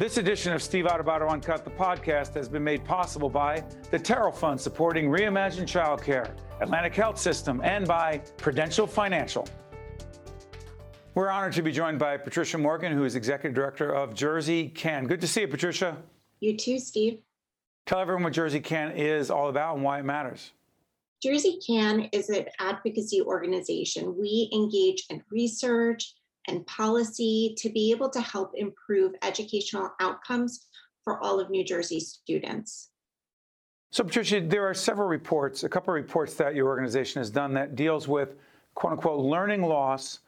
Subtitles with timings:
[0.00, 4.34] This edition of Steve Adubato Uncut, the podcast, has been made possible by the Turrell
[4.34, 6.30] Fund supporting Reimagine Childcare,
[6.62, 9.46] Atlantic Health System, and by Prudential Financial.
[11.14, 15.06] We're honored to be joined by Patricia Morgan, who is Executive Director of Jersey Can.
[15.06, 15.98] Good to see you, Patricia.
[16.40, 17.20] You too, Steve.
[17.84, 20.52] Tell everyone what Jersey Can is all about and why it matters.
[21.22, 24.16] Jersey Can is an advocacy organization.
[24.18, 26.14] We engage in research
[26.48, 30.66] and policy to be able to help improve educational outcomes
[31.04, 32.90] for all of New Jersey students.
[33.92, 37.52] So, Patricia, there are several reports, a couple of reports that your organization has done
[37.54, 38.36] that deals with
[38.74, 40.20] quote unquote learning loss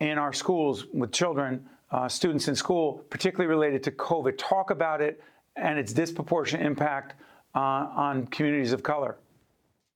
[0.00, 4.34] in our schools with children, uh, students in school, particularly related to COVID.
[4.36, 5.22] Talk about it
[5.56, 7.14] and its disproportionate impact
[7.54, 9.16] uh, on communities of color.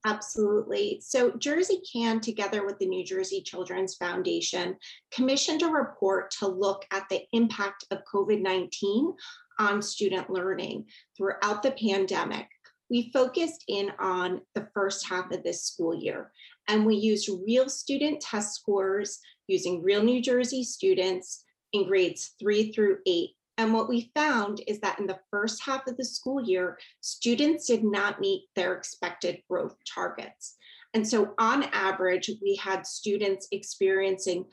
[0.05, 1.01] Absolutely.
[1.01, 4.77] So, Jersey Can, together with the New Jersey Children's Foundation,
[5.13, 9.15] commissioned a report to look at the impact of COVID 19
[9.61, 12.49] on student learning throughout the pandemic.
[12.91, 16.33] We focused in on the first half of this school year,
[16.67, 22.73] and we used real student test scores using real New Jersey students in grades three
[22.73, 26.43] through eight and what we found is that in the first half of the school
[26.43, 30.57] year, students did not meet their expected growth targets.
[30.95, 34.45] And so, on average, we had students experiencing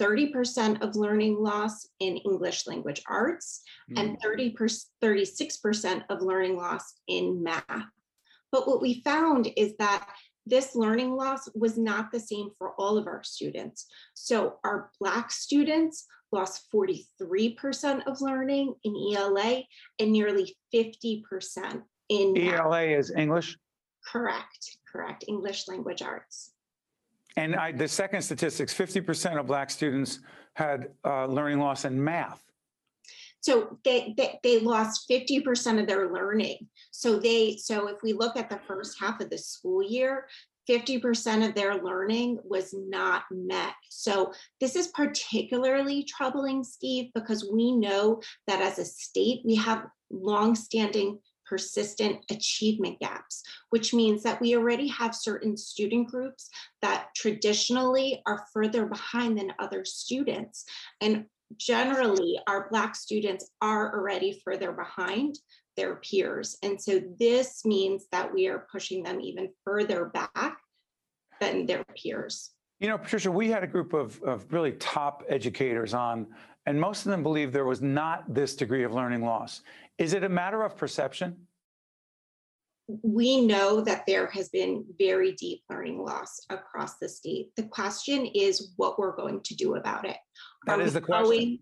[0.00, 4.00] 30% of learning loss in English language arts mm.
[4.00, 4.54] and 30
[5.02, 7.64] 36% of learning loss in math.
[8.52, 10.08] But what we found is that
[10.46, 13.86] this learning loss was not the same for all of our students.
[14.14, 19.62] So, our Black students lost 43% of learning in ELA
[19.98, 23.56] and nearly 50% in ELA is English?
[24.04, 25.24] Correct, correct.
[25.28, 26.52] English language arts.
[27.36, 30.20] And I, the second statistics 50% of Black students
[30.54, 32.42] had uh, learning loss in math.
[33.40, 36.66] So they, they, they lost 50% of their learning.
[36.90, 40.26] So they so if we look at the first half of the school year,
[40.68, 43.72] 50% of their learning was not met.
[43.88, 49.86] So, this is particularly troubling, Steve, because we know that as a state, we have
[50.10, 51.18] longstanding
[51.48, 56.50] persistent achievement gaps, which means that we already have certain student groups
[56.82, 60.64] that traditionally are further behind than other students.
[61.00, 61.24] And
[61.56, 65.38] generally, our Black students are already further behind
[65.76, 66.58] their peers.
[66.62, 70.57] And so this means that we are pushing them even further back
[71.40, 72.50] than their peers.
[72.80, 76.26] You know, Patricia, we had a group of, of really top educators on,
[76.66, 79.62] and most of them believe there was not this degree of learning loss.
[79.98, 81.36] Is it a matter of perception?
[83.02, 87.50] We know that there has been very deep learning loss across the state.
[87.56, 90.16] The question is what we're going to do about it.
[90.66, 91.30] That are is the question.
[91.30, 91.58] Going,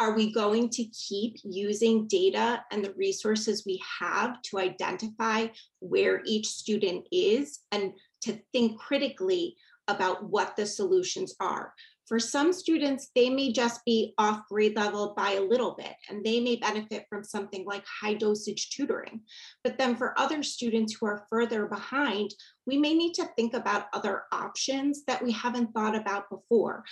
[0.00, 5.48] are we going to keep using data and the resources we have to identify
[5.80, 7.92] where each student is and
[8.22, 9.56] to think critically
[9.88, 11.72] about what the solutions are?
[12.06, 16.24] For some students, they may just be off grade level by a little bit, and
[16.24, 19.20] they may benefit from something like high dosage tutoring.
[19.62, 22.34] But then for other students who are further behind,
[22.66, 26.82] we may need to think about other options that we haven't thought about before.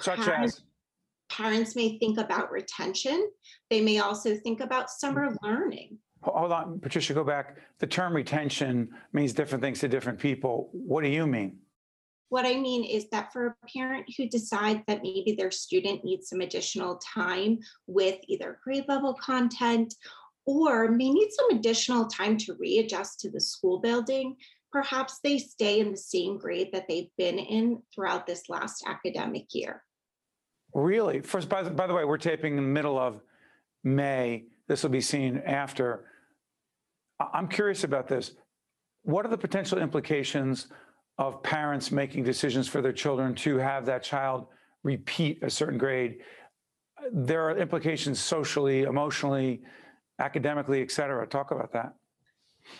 [0.00, 0.62] Such as?
[1.30, 3.30] parents may think about retention.
[3.70, 5.98] They may also think about summer learning.
[6.22, 7.56] Hold on, Patricia, go back.
[7.78, 10.68] The term retention means different things to different people.
[10.72, 11.58] What do you mean?
[12.30, 16.28] What I mean is that for a parent who decides that maybe their student needs
[16.28, 19.94] some additional time with either grade level content
[20.44, 24.36] or may need some additional time to readjust to the school building,
[24.72, 29.46] perhaps they stay in the same grade that they've been in throughout this last academic
[29.52, 29.82] year.
[30.74, 31.20] Really?
[31.20, 33.20] First, by the, by the way, we're taping in the middle of
[33.84, 34.44] May.
[34.68, 36.04] This will be seen after.
[37.20, 38.32] I'm curious about this.
[39.02, 40.68] What are the potential implications
[41.18, 44.46] of parents making decisions for their children to have that child
[44.84, 46.18] repeat a certain grade?
[47.12, 49.62] There are implications socially, emotionally,
[50.18, 51.26] academically, et cetera.
[51.26, 51.94] Talk about that.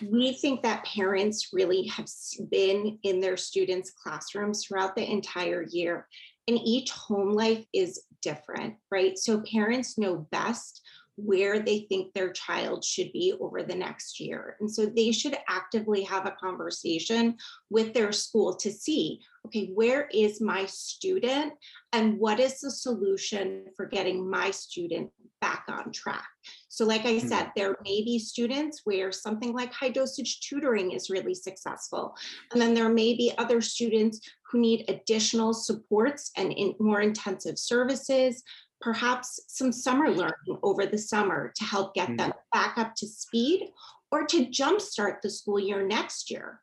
[0.02, 2.06] We think that parents really have
[2.50, 6.06] been in their students' classrooms throughout the entire year
[6.48, 9.18] and each home life is different, right?
[9.18, 10.82] So parents know best
[11.18, 14.56] where they think their child should be over the next year.
[14.60, 17.36] And so they should actively have a conversation
[17.70, 21.54] with their school to see okay, where is my student
[21.92, 25.10] and what is the solution for getting my student
[25.40, 26.26] back on track?
[26.68, 27.50] So, like I said, mm-hmm.
[27.56, 32.14] there may be students where something like high dosage tutoring is really successful.
[32.52, 37.58] And then there may be other students who need additional supports and in more intensive
[37.58, 38.42] services
[38.80, 42.18] perhaps some summer learning over the summer to help get mm.
[42.18, 43.70] them back up to speed
[44.10, 46.60] or to jumpstart the school year next year.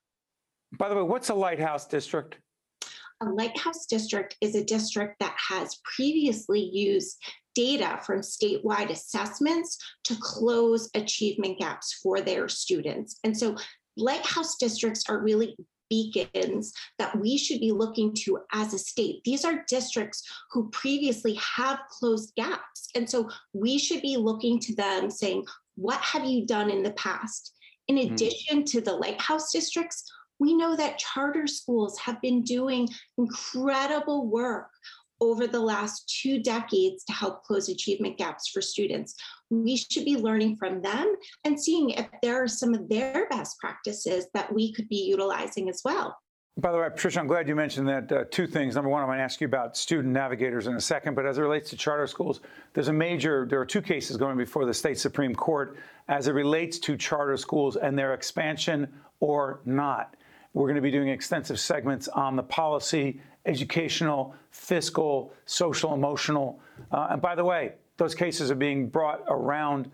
[0.77, 2.37] By the way, what's a lighthouse district?
[3.21, 7.17] A Lighthouse District is a district that has previously used
[7.55, 13.17] data from statewide assessments to close achievement gaps for their students.
[13.23, 13.55] And so
[13.95, 15.55] Lighthouse districts are really
[15.95, 19.17] beacons that we should be looking to as a state.
[19.23, 22.89] These are districts who previously have closed gaps.
[22.95, 25.45] And so we should be looking to them saying,
[25.75, 27.53] what have you done in the past?
[27.87, 28.05] In Hmm.
[28.05, 30.03] addition to the Lighthouse districts,
[30.39, 34.69] we know that charter schools have been doing incredible work
[35.21, 39.15] over the last two decades to help close achievement gaps for students.
[39.49, 43.57] We should be learning from them and seeing if there are some of their best
[43.59, 46.17] practices that we could be utilizing as well.
[46.57, 48.09] By the way, Patricia, I'm glad you mentioned that.
[48.09, 48.75] Uh, two things.
[48.75, 51.37] Number one, I'm going to ask you about student navigators in a second, but as
[51.37, 52.39] it relates to charter schools,
[52.73, 55.77] there's a major, there are two cases going before the state Supreme Court
[56.07, 58.87] as it relates to charter schools and their expansion
[59.19, 60.15] or not.
[60.53, 66.59] We're going to be doing extensive segments on the policy, educational, fiscal, social, emotional.
[66.91, 69.89] Uh, and by the way, those cases are being brought around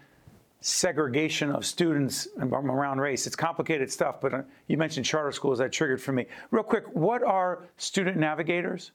[0.62, 3.26] segregation of students around race.
[3.26, 6.28] It's complicated stuff, but uh, you mentioned charter schools that triggered for me.
[6.52, 8.92] Real quick, what are student navigators?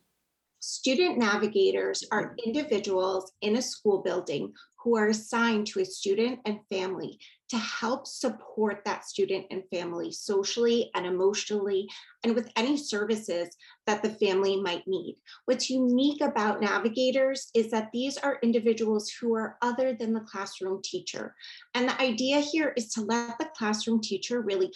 [0.68, 2.38] Student navigators are mm-hmm.
[2.44, 4.52] individuals in a school building
[4.82, 7.20] who are assigned to a student and family
[7.50, 11.88] to help support that student and family socially and emotionally
[12.24, 15.16] and with any services that the family might need.
[15.44, 20.80] What's unique about navigators is that these are individuals who are other than the classroom
[20.82, 21.36] teacher.
[21.74, 24.72] And the idea here is to let the classroom teacher really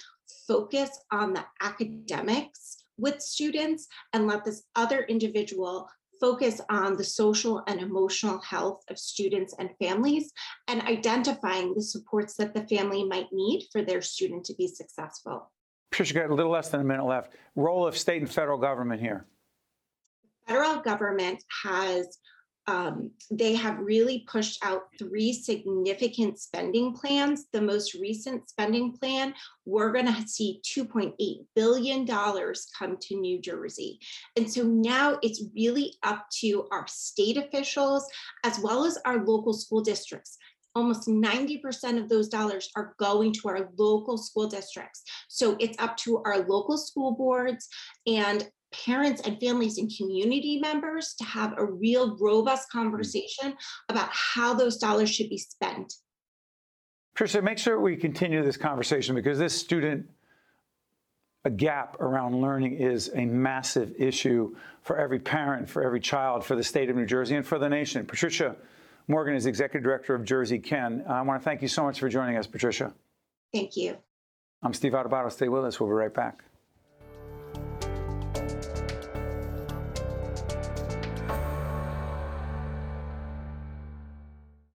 [0.46, 5.88] focus on the academics with students and let this other individual
[6.20, 10.32] focus on the social and emotional health of students and families
[10.68, 15.50] and identifying the supports that the family might need for their student to be successful.
[15.90, 17.32] Patricia, got a little less than a minute left.
[17.56, 19.26] Role of state and federal government here.
[20.46, 22.18] Federal government has
[22.66, 27.46] um, they have really pushed out three significant spending plans.
[27.52, 29.34] The most recent spending plan,
[29.64, 31.14] we're going to see $2.8
[31.56, 33.98] billion come to New Jersey.
[34.36, 38.06] And so now it's really up to our state officials
[38.44, 40.36] as well as our local school districts.
[40.76, 45.02] Almost 90% of those dollars are going to our local school districts.
[45.28, 47.68] So it's up to our local school boards
[48.06, 53.54] and parents and families and community members to have a real robust conversation
[53.88, 55.94] about how those dollars should be spent.
[57.14, 60.06] Patricia, make sure we continue this conversation because this student
[61.44, 66.54] a gap around learning is a massive issue for every parent, for every child, for
[66.54, 68.04] the state of New Jersey, and for the nation.
[68.04, 68.56] Patricia
[69.08, 71.02] Morgan is executive director of Jersey Can.
[71.08, 72.92] I want to thank you so much for joining us, Patricia.
[73.52, 73.96] Thank you.
[74.62, 75.32] I'm Steve Adubato.
[75.32, 75.80] Stay with us.
[75.80, 76.44] We'll be right back.